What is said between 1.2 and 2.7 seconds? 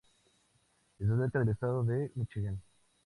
del estado de Míchigan.